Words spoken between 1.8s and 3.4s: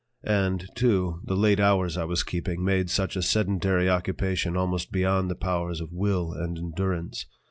I was keeping made such a